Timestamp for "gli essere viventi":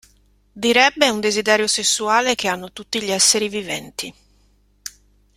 3.03-4.11